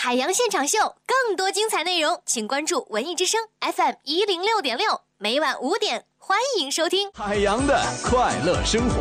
[0.00, 4.86] 海洋现场秀，更多精彩内容，请关注文艺之声 FM 一零六点六，
[5.18, 8.94] 每晚五点，欢迎收听海洋的快乐生活。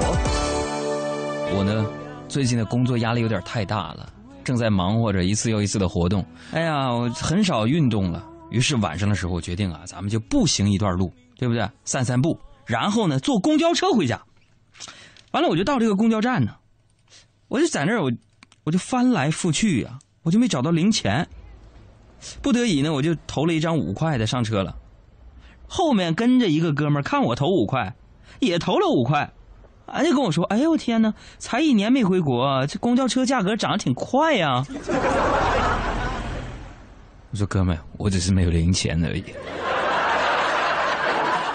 [1.55, 1.85] 我呢，
[2.27, 4.11] 最近的工作压力有点太大了，
[4.43, 6.25] 正在忙活着一次又一次的活动。
[6.51, 8.27] 哎呀，我很少运动了。
[8.49, 11.69] 于是晚上的时候，我决定啊，咱们就步行一段路，对不对？
[11.85, 12.35] 散散步，
[12.65, 14.19] 然后呢，坐公交车回家。
[15.29, 16.55] 完了，我就到这个公交站呢，
[17.49, 18.11] 我就在那儿，我
[18.63, 19.99] 我就翻来覆去呀。
[20.27, 21.25] 我就没找到零钱，
[22.41, 24.75] 不得已呢，我就投了一张五块的上车了。
[25.69, 27.95] 后面跟着一个哥们儿，看我投五块，
[28.39, 29.31] 也投了五块，
[29.85, 34.65] 哎，就跟我说：“哎呦我天哪，才一年没回国，这公交车价格涨得挺快呀。”
[37.31, 39.23] 我说：“哥们，我只是没有零钱而已。”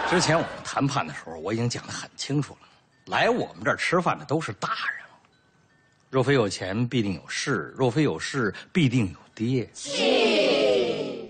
[0.09, 2.61] 之前我们谈判的时候，我已经讲得很清楚了，
[3.09, 5.02] 来我们这儿吃饭的都是大人。
[6.13, 9.67] 若非有钱，必定有势；若非有势，必定有爹。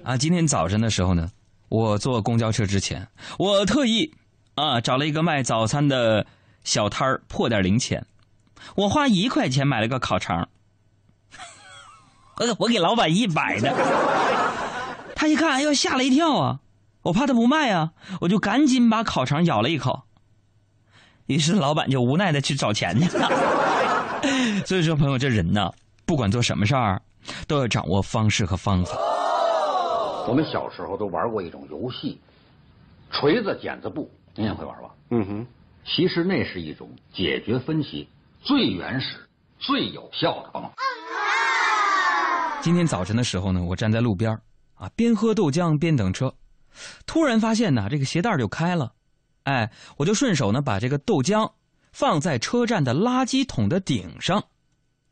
[0.02, 1.30] 啊，今天早晨的时候呢，
[1.68, 3.06] 我坐公交车之前，
[3.38, 4.12] 我特意
[4.56, 6.26] 啊找了一个卖早餐的
[6.64, 8.04] 小摊儿破点零钱，
[8.74, 10.48] 我花一块钱买了个烤肠，
[12.38, 13.72] 我 我给老板一百的，
[15.14, 16.58] 他一看，哎呦吓了一跳啊！
[17.02, 20.02] 我怕他不卖啊，我就赶紧把烤肠咬了一口，
[21.26, 23.30] 于是老板就无奈的去找钱去了。
[24.66, 25.70] 所以说，朋友，这人呢，
[26.06, 27.00] 不管做什么事儿，
[27.46, 28.96] 都要掌握方式和方法。
[30.28, 32.20] 我们小时候都玩过一种游戏，
[33.10, 34.90] 锤子剪子布，您也会玩吧？
[35.10, 35.46] 嗯哼。
[35.84, 38.08] 其实那是一种解决分歧
[38.40, 39.16] 最原始、
[39.58, 40.72] 最有效的方法。
[42.60, 44.30] 今天早晨的时候呢，我站在路边
[44.76, 46.32] 啊，边喝豆浆边等车，
[47.04, 48.92] 突然发现呢，这个鞋带就开了，
[49.42, 51.50] 哎，我就顺手呢把这个豆浆。
[51.92, 54.42] 放在车站的垃圾桶的顶上，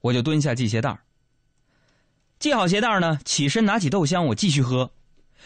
[0.01, 0.99] 我就蹲下系鞋带
[2.39, 4.91] 系好鞋带呢，起身拿起豆香，我继续喝。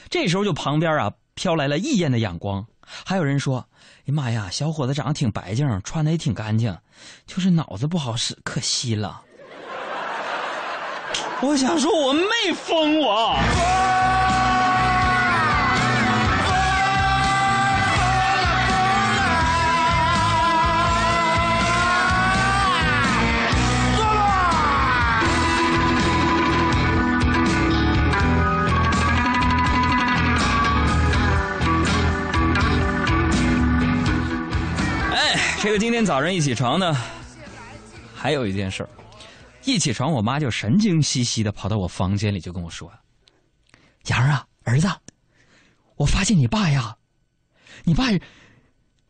[0.08, 2.64] 这时候就旁边啊飘来了异样的眼光，
[3.04, 3.68] 还有人说
[4.06, 6.76] ：“哎妈呀，小伙子长得挺白净，穿的也挺干净，
[7.26, 9.22] 就是脑子不好使，可惜了。”
[11.42, 13.36] 我想说，我没疯我。
[35.60, 36.96] 这个今天早上一起床呢，
[38.14, 38.88] 还有一件事儿，
[39.64, 42.90] 一起床我妈就神经兮兮的跑到我房间里就跟我说
[44.06, 44.88] ：“杨儿啊，儿子，
[45.96, 46.96] 我发现你爸呀，
[47.82, 48.04] 你爸，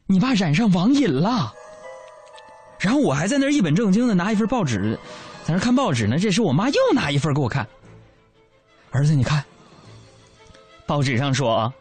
[0.06, 1.52] 你爸染上网瘾了。”
[2.80, 4.98] 然后我还在那儿一本正经的拿一份报纸，
[5.44, 6.18] 在那看报纸呢。
[6.18, 7.66] 这时我妈又拿一份给我看，
[8.90, 9.44] 儿子你看，
[10.86, 11.72] 报纸上说啊，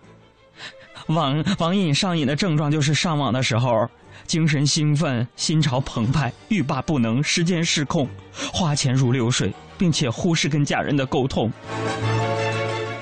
[1.08, 3.90] 网网瘾上瘾的症状就是上网的时候。
[4.26, 8.08] 精神兴奋，心潮澎湃，欲罢不能，时间失控，
[8.52, 11.52] 花钱如流水，并且忽视跟家人的沟通。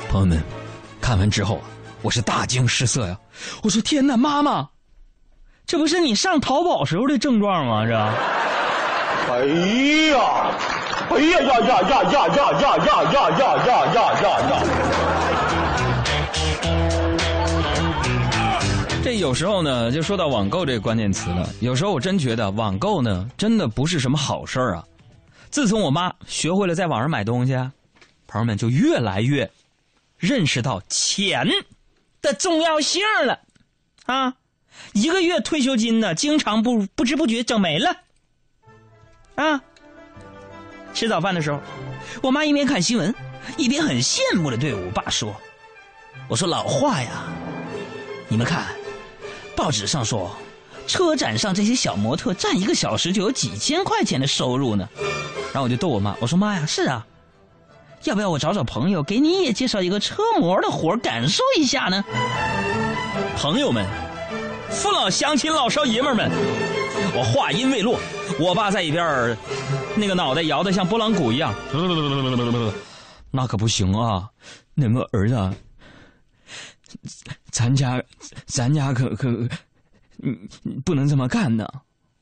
[0.09, 0.41] 朋友们，
[0.99, 1.61] 看完之后，
[2.01, 3.17] 我是大惊失色呀！
[3.63, 4.69] 我说：“天哪，妈妈，
[5.65, 7.85] 这不是你上淘宝时候的症状吗？
[7.85, 7.95] 这？”
[9.31, 9.45] 哎
[10.11, 10.51] 呀，
[11.09, 15.20] 哎呀呀呀呀呀呀呀呀呀呀呀呀呀！
[19.03, 21.49] 这有时候呢，就说到网购这个关键词了。
[21.59, 24.85] 有时候我真觉得网购呢，真的不是什么好事儿啊。
[25.49, 27.53] 自从我妈学会了在网上买东西，
[28.27, 29.49] 朋友们就越来越
[30.17, 31.47] 认识到钱
[32.21, 33.39] 的重要性了
[34.05, 34.35] 啊！
[34.93, 37.91] 一个月退休金呢，经常不不知不觉整没了
[39.33, 39.61] 啊。
[40.93, 41.59] 吃早饭的时候，
[42.21, 43.13] 我妈一边看新闻，
[43.57, 45.35] 一边很羡慕的对我爸说
[46.29, 47.23] ：“我说老话呀，
[48.29, 48.67] 你们看。”
[49.61, 50.35] 报纸上说，
[50.87, 54.89] 车展上这些小模特站一个小时就有几千块钱的收入呢。
[55.53, 57.05] 然后我就逗我妈，我说妈呀，是啊，
[58.05, 62.03] 要不要我找找朋友给你也介绍一个车模的活感受一下呢？
[63.37, 63.85] 朋友们，
[64.71, 66.31] 父老乡亲老少爷们们，
[67.13, 67.99] 我话音未落，
[68.39, 69.37] 我爸在一边
[69.93, 71.53] 那个脑袋摇得像拨浪鼓一样，
[73.29, 74.27] 那可不行啊，
[74.73, 75.53] 你们儿子。
[77.51, 78.01] 咱家，
[78.45, 79.29] 咱家可可，
[80.23, 80.37] 嗯，
[80.85, 81.67] 不能这么干呢。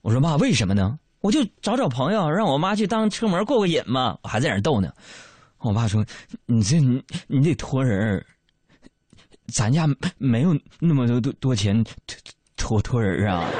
[0.01, 0.97] 我说妈，为什么呢？
[1.21, 4.17] 我就找找朋友，让我妈去当车模过过瘾嘛。
[4.23, 4.91] 我还在那逗呢。
[5.59, 6.05] 我爸说
[6.47, 8.25] ：“你这你你得托人
[9.47, 9.85] 咱家
[10.17, 11.83] 没有那么多多多钱
[12.55, 13.43] 托托人啊。”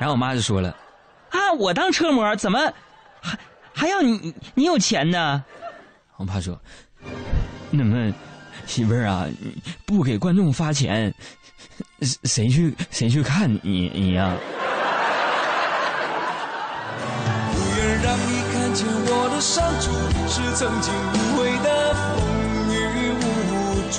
[0.00, 0.76] 然后我妈就说了
[1.30, 2.58] ：“啊，我当车模怎么
[3.20, 3.38] 还
[3.72, 5.44] 还要你你有钱呢？
[6.16, 6.60] 我爸说，
[7.70, 8.12] 那么
[8.68, 9.26] 媳妇儿啊，
[9.86, 11.12] 不给观众发钱，
[12.24, 14.36] 谁去谁去看你你呀？
[17.50, 19.90] 不愿让你看见我的伤处，
[20.28, 21.98] 是曾经无悔的风
[22.70, 22.76] 雨
[23.16, 23.22] 无
[23.90, 23.96] 阻。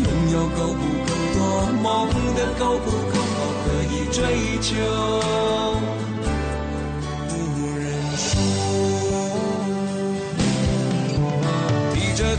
[0.00, 1.38] 拥有够不够多，
[1.82, 1.84] 梦
[2.34, 4.18] 的够不够好，可以追
[4.62, 4.72] 求，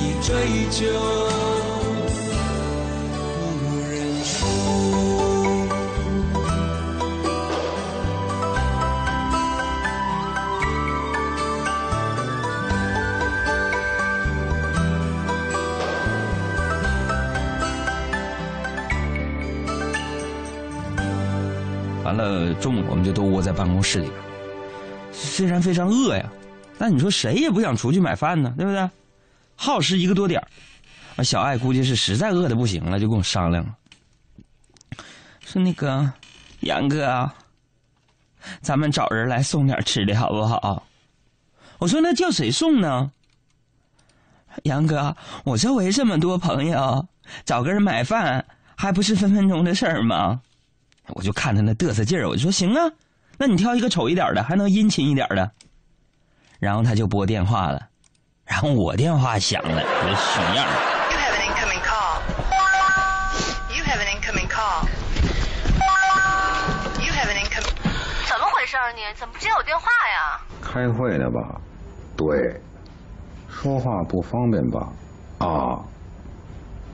[0.00, 0.86] 以追求，
[3.60, 4.46] 不认输。
[22.04, 24.18] 完了，中午我们就都窝在办公室里边，
[25.12, 26.30] 虽然非常饿呀，
[26.76, 28.88] 但你说谁也不想出去买饭呢，对不对？
[29.62, 30.48] 耗时一个多点儿
[31.14, 33.72] 啊，小爱估计是实在饿的不行了，就跟我商量了，
[35.38, 36.12] 说那个
[36.62, 37.32] 杨哥啊，
[38.60, 40.84] 咱们找人来送点吃的好不好？
[41.78, 43.12] 我说那叫谁送呢？
[44.64, 47.06] 杨哥，我周围这么多朋友，
[47.44, 48.44] 找个人买饭
[48.76, 50.40] 还不是分分钟的事儿吗？
[51.10, 52.90] 我就看他那嘚瑟劲儿，我就说行啊，
[53.38, 55.48] 那你挑一个丑一点的，还能殷勤一点的。
[56.58, 57.88] 然后他就拨电话了，
[58.44, 60.66] 然后我电话响了，我就熊样。
[61.10, 62.20] You have an incoming call.
[63.74, 64.86] You have an incoming call.
[67.00, 67.72] You have an incoming.
[68.28, 69.00] 怎么回事啊你？
[69.16, 70.40] 怎么不接我电话呀？
[70.60, 71.60] 开会呢吧？
[72.16, 72.60] 对，
[73.48, 74.88] 说话不方便吧？
[75.38, 75.78] 啊，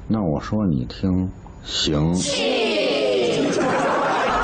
[0.06, 1.30] 那我说你听，
[1.64, 2.14] 行。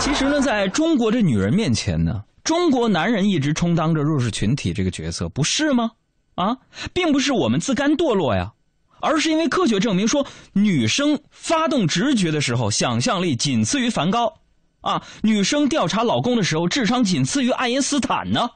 [0.00, 5.92] 其实呢，在中国这女人面前呢，中国男人一直充当着弱势群体这个角色，不是吗？
[6.34, 6.56] 啊，
[6.92, 8.52] 并不是我们自甘堕落呀，
[9.00, 14.34] 而是因为科学证明说，女生发动直觉的时候，想象力仅次于梵高，
[14.80, 18.50] 啊，女生调查老公的时候，智商仅次于爱因斯坦呢。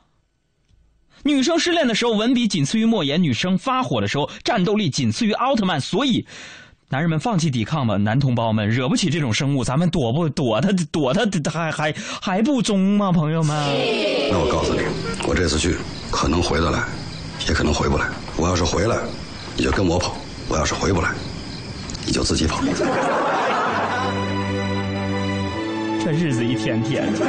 [1.24, 5.80] 女生失恋的时候，文笔仅次于莫言；女生发火的时候，战斗力仅次于奥特曼。
[5.80, 6.24] 所以，
[6.90, 13.10] 男人们放弃抵抗吧，男同胞们，惹不起这种生物，咱们躲不躲他，躲他还还还不中吗？
[13.10, 13.56] 朋友们，
[14.30, 14.80] 那我告诉你，
[15.26, 15.76] 我这次去
[16.10, 16.84] 可能回得来，
[17.46, 18.06] 也可能回不来。
[18.36, 18.98] 我要是回来，
[19.56, 20.14] 你就跟我跑；
[20.48, 21.10] 我要是回不来，
[22.06, 22.62] 你就自己跑。
[26.02, 27.20] 这日子一天天的。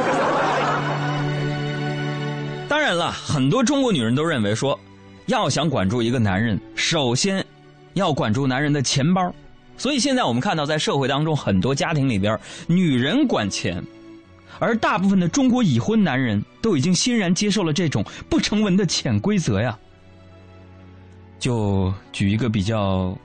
[2.68, 4.80] 当然了，很多中国女人都认为说，
[5.26, 7.46] 要想管住一个男人，首先
[7.94, 9.34] 要管住男人的钱包。
[9.78, 13.84] 所以现在我们看到，在社会当中，很多家庭里边，女人管钱，
[14.60, 19.78] 而大部分的中国已婚男人都已经欣然接受了这种不成文的潜规则呀。
[21.40, 23.18] 就举一个比较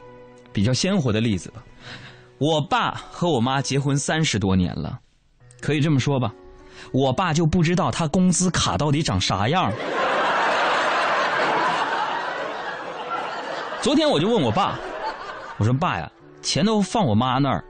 [0.52, 1.62] 比较鲜活的例子吧，
[2.38, 5.00] 我爸和我妈结婚三十多年了，
[5.60, 6.32] 可以这么说吧，
[6.92, 9.72] 我爸就不知道他工资卡到底长啥样。
[13.82, 14.78] 昨天我就问我爸，
[15.58, 17.64] 我说爸呀，钱都放我妈那儿，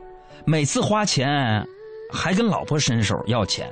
[0.44, 1.66] 每次花钱
[2.12, 3.68] 还跟老婆伸手要钱，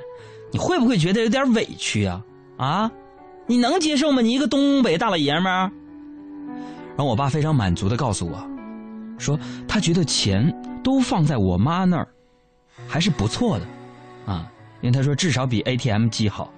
[0.50, 2.25] 你会不会觉得有点委屈啊？
[2.57, 2.91] 啊，
[3.47, 4.23] 你能接受吗？
[4.23, 5.71] 你一个东北大老爷们儿。
[6.97, 8.47] 然后我爸非常满足的告诉我，
[9.19, 12.07] 说他觉得钱都放在我妈那儿，
[12.87, 13.67] 还是不错的，
[14.33, 14.47] 啊，
[14.81, 16.53] 因为他说至少比 ATM 机好，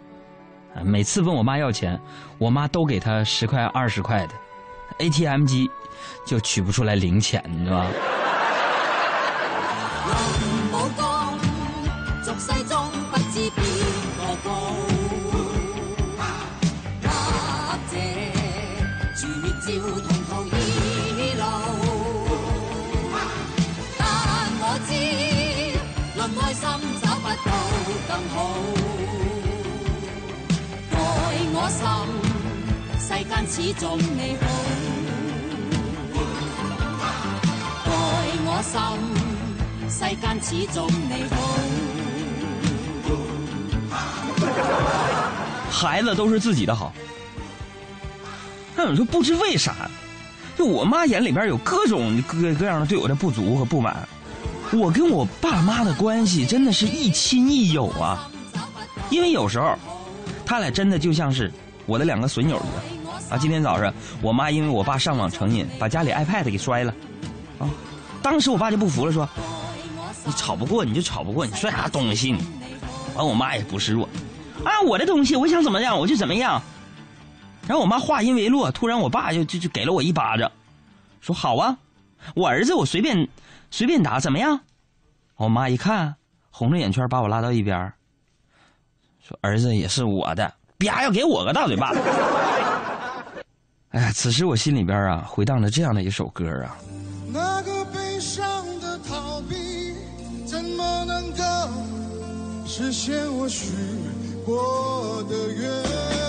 [0.74, 2.00] 啊，每次问我妈要钱，
[2.38, 4.34] 我妈都给他十块二十块的
[4.98, 5.70] ，ATM 机
[6.26, 7.86] 就取不出来零钱，你知道吧？
[33.56, 34.46] 始终你好。
[37.86, 37.94] 愛
[38.44, 38.74] 我心。
[39.88, 41.32] 世间始终你好。
[45.70, 46.92] 孩子都是自己的好，
[48.74, 49.88] 那我说不知为啥，
[50.58, 53.96] 就我妈眼里边有各种各各样的对我的不足和不满。
[54.72, 58.28] 我跟我爸妈的关系真的是一亲一友啊，
[59.10, 59.78] 因为有时候，
[60.44, 61.52] 他俩真的就像是
[61.86, 62.93] 我的两个损友一样
[63.30, 63.38] 啊。
[63.38, 66.94] 今天早上，我妈因为我爸上网成瘾，把家里 iPad 给摔了，
[67.58, 67.68] 啊，
[68.22, 69.28] 当时我爸就不服了，说
[70.24, 72.44] ：“你吵不过你就吵不过，你摔啥东西你？”
[73.14, 74.08] 完，我妈也不示弱，
[74.64, 76.60] 啊，我的东西我想怎么样我就怎么样。
[77.66, 80.50] 然后我妈话音未落，突然我爸就就就给了我一巴掌，
[81.20, 81.76] 说：“好啊，
[82.34, 83.28] 我儿子我随便。”
[83.70, 84.60] 随便打怎么样？
[85.34, 86.14] 我妈一看，
[86.52, 87.92] 红着眼圈把我拉到一边
[89.20, 91.98] 说：“儿子也是我的，啪要给我个大嘴巴子。”
[93.94, 96.76] 哎呀，此时我心里边啊，回荡着这样的一首歌啊。
[97.32, 98.44] 那个悲伤
[98.80, 99.54] 的逃避，
[100.44, 101.44] 怎么能够
[102.66, 103.70] 实现我许
[104.44, 106.23] 过的愿？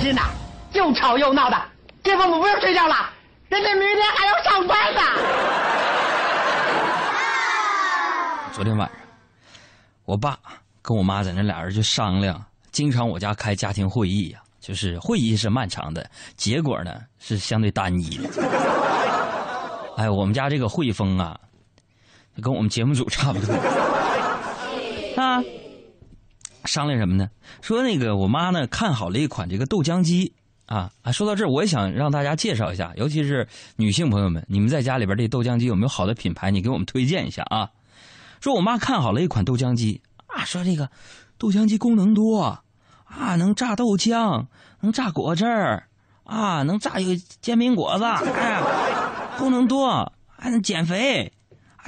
[0.00, 0.22] 心呐？
[0.72, 1.56] 又吵又闹的，
[2.02, 3.10] 这父母不用睡觉了，
[3.48, 5.00] 人家明天还要上班呢。
[8.52, 8.98] 昨天晚上，
[10.04, 10.38] 我爸
[10.80, 12.42] 跟我妈在那俩人就商量，
[12.72, 18.28] 经常我家开家庭会议呀、就是会议是漫长的，结果呢是相对单一的。
[19.98, 21.38] 哎，我们家这个汇丰啊，
[22.42, 23.54] 跟我们节目组差不多
[25.20, 25.42] 啊。
[26.64, 27.28] 商量什么呢？
[27.62, 30.32] 说那个我妈呢看好了一款这个豆浆机
[30.66, 31.12] 啊啊。
[31.12, 36.50] 说到这儿，我也想让大家介绍一下，尤其是女性朋友们，你们在家里边这豆浆机有没有好的品牌？
[36.50, 37.70] 你给我们推荐一下啊。
[38.40, 40.88] 说我妈看好了一款豆浆机啊，说这个
[41.38, 42.62] 豆浆机功能多
[43.04, 44.46] 啊，能榨豆浆，
[44.80, 45.88] 能榨果汁儿
[46.24, 48.62] 啊，能榨一个煎饼果子，哎，
[49.38, 51.32] 功能多，还能减肥，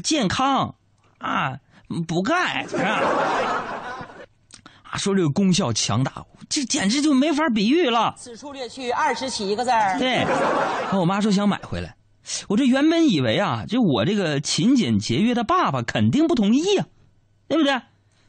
[0.03, 0.75] 健康
[1.19, 1.59] 啊，
[2.09, 3.92] 补钙啊。
[4.93, 6.13] 啊，说这个功效强大，
[6.51, 8.15] 这简直就没法比喻了。
[8.19, 9.99] 此处略去二十七个字儿。
[9.99, 11.97] 对，然后我妈说想买回来，
[12.49, 16.85] 我这原本以为啊，就我这个勤俭节约的爸爸肯定不同意呀、
[17.49, 17.81] 对不对？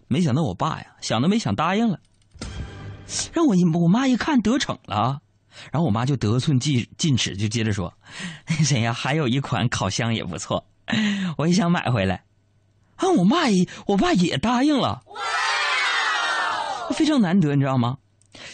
[0.08, 2.00] 没想到我爸呀，想都没想答应了，
[3.34, 5.20] 让我一我妈一看得逞了，
[5.70, 7.94] 然后我妈就得寸进进尺，就接着说
[8.48, 10.66] ：“那 谁呀，还有一款烤箱也不错，
[11.38, 12.24] 我也想买回来。”
[12.96, 15.02] 啊，我妈也我爸也答应了。
[16.94, 17.98] 非常难得，你知道吗？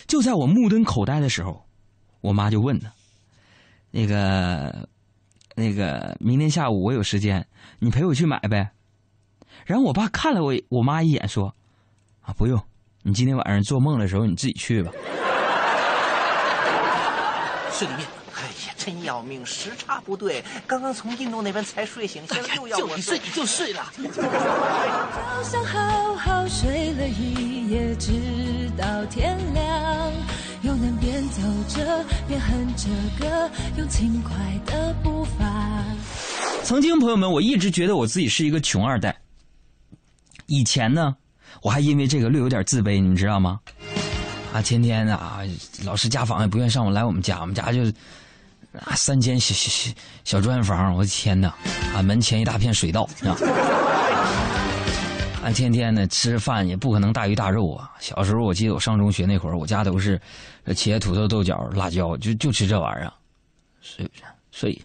[0.08, 1.65] 就在我目瞪口呆的时候，
[2.22, 2.91] 我妈就问呢
[3.91, 4.89] ：“那个，
[5.55, 7.48] 那个，明天下午我有时间，
[7.79, 8.72] 你陪我去买呗？”
[9.65, 11.53] 然后我爸看了我我妈一眼，说
[12.22, 12.62] ：“啊，不用，
[13.03, 14.91] 你今天晚上做梦的时候你自己去吧。
[17.72, 18.05] 睡里面，
[18.36, 23.89] 哎呀，真要命，时差不对，刚刚从印度那边才睡醒，现在又要我睡，你就睡了。
[24.13, 26.88] 早上好好睡
[27.99, 30.11] 直到天亮。
[30.61, 35.83] 又能边走着边哼着歌，用轻快的步伐。”
[36.63, 39.15] 曾经，朋友们，我一直觉得我自己是一个穷二代。
[40.47, 41.15] 以前呢，
[41.61, 43.59] 我还因为这个略有点自卑，你知道吗？
[44.53, 45.39] 啊，天天啊，
[45.85, 47.85] 老师家访也不愿意上我来我们家，我们家就
[48.73, 49.93] 啊三间小小
[50.25, 51.53] 小砖房，我的天哪！
[51.95, 53.31] 啊，门前一大片水稻啊，
[55.43, 57.91] 啊，天天呢吃饭也不可能大鱼大肉啊。
[58.00, 60.19] 小时候我记得我上中学那会儿，我家都是
[60.67, 63.13] 茄子、土豆、豆角、辣椒，就就吃这玩意儿，
[63.81, 64.12] 所以
[64.51, 64.81] 所以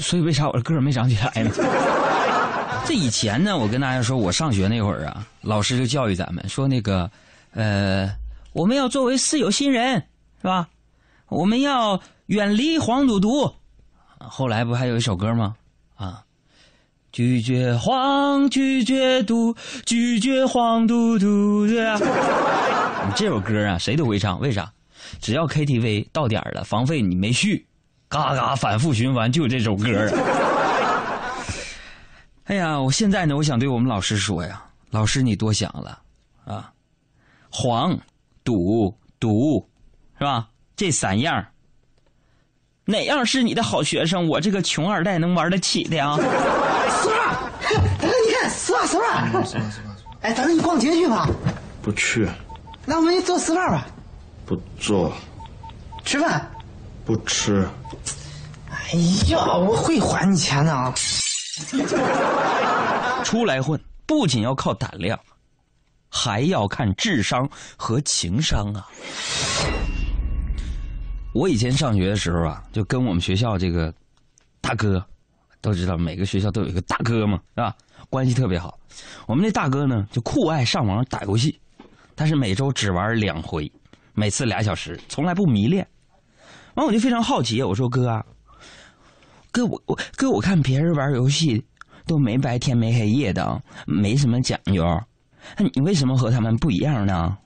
[0.00, 1.50] 所以为啥我个儿没长起来呢？
[2.86, 7.10] 这以前呢，我跟大家说，我上学那会儿啊，老师就教育咱们说那个，
[7.52, 8.10] 呃，
[8.54, 10.02] 我们要作为四有新人，
[10.40, 10.66] 是吧？
[11.28, 13.52] 我们要远离黄赌毒。
[14.18, 15.54] 后来不还有一首歌吗？
[15.96, 16.24] 啊，
[17.10, 19.54] 拒绝黄，拒绝赌，
[19.86, 21.98] 拒绝黄赌毒，对吧？
[23.06, 24.70] 你这首歌啊，谁都会唱，为啥？
[25.20, 27.66] 只要 KTV 到点了，房费你没续，
[28.08, 29.86] 嘎嘎反复循环，就这首歌。
[32.44, 35.98] 哎呀，我现在呢，我想对我们老师说呀，老师你多想了
[36.44, 36.70] 啊，
[37.50, 37.98] 黄、
[38.44, 39.66] 赌、毒，
[40.18, 40.48] 是吧？
[40.76, 41.44] 这三样
[42.88, 44.26] 哪样是你的好学生？
[44.26, 46.16] 我这个穷二代能玩得起的啊？
[46.16, 47.34] 丝袜，
[48.00, 49.28] 大哥你看丝袜丝袜，
[50.22, 51.28] 哎，咱们去逛街去吧。
[51.82, 52.26] 不去。
[52.86, 53.86] 那我们去做丝袜吧。
[54.46, 55.12] 不做。
[56.02, 56.50] 吃饭。
[57.04, 57.68] 不吃。
[58.70, 58.94] 哎
[59.28, 60.94] 呀，我会还你钱的啊！
[63.22, 65.20] 出来混不仅要靠胆量，
[66.08, 68.88] 还要看智商和情商啊！
[71.38, 73.94] 我以前上学的时候啊，就跟我们学校这个
[74.60, 75.00] 大哥，
[75.60, 77.72] 都知道每个学校都有一个大哥嘛，是吧？
[78.10, 78.76] 关系特别好。
[79.24, 81.56] 我们那大哥呢，就酷爱上网打游戏，
[82.16, 83.70] 但是每周只玩两回，
[84.14, 85.86] 每次俩小时，从来不迷恋。
[86.74, 88.26] 完，我就非常好奇，我说哥啊。
[89.52, 91.64] 哥，我我哥，我看别人玩游戏
[92.04, 94.84] 都没白天没黑夜的，没什么讲究，
[95.56, 97.38] 那你为什么和他们不一样呢？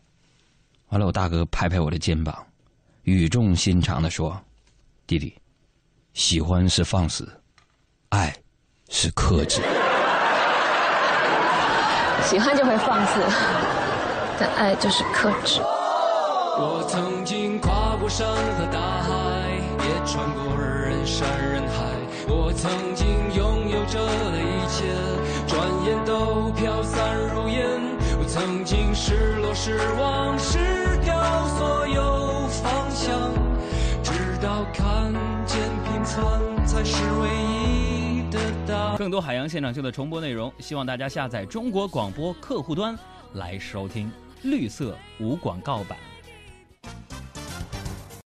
[0.89, 2.35] 完了，我大哥拍拍我的肩膀，
[3.03, 4.41] 语重心长的说
[5.09, 5.37] ：“弟弟，
[6.15, 7.29] 喜欢是放肆，
[8.11, 8.33] 爱
[8.91, 9.61] 是克制。
[12.25, 13.21] 喜欢就会放肆，
[14.39, 15.61] 但爱就是克制。”
[16.55, 19.11] 我曾经跨过山和大海，
[19.83, 21.83] 也穿过人山人海。
[22.29, 23.05] 我曾经
[23.35, 23.99] 拥有着
[24.31, 24.95] 的一切，
[25.49, 27.92] 转眼都飘散如烟。
[28.33, 30.57] 曾经失落、失望、失
[31.05, 33.31] 掉所有方向，
[34.03, 35.13] 直到看
[35.45, 38.97] 见平凡才是唯一的答案。
[38.97, 42.99] 更多海洋现场秀的重播内容，希望大家下载中国广播客户端
[43.35, 44.11] 来收听
[44.45, 45.99] 绿色无广告版。